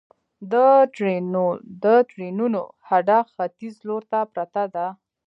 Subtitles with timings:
[0.51, 0.53] د
[2.15, 4.87] ټرېنونو هډه ختیځ لور ته پرته ده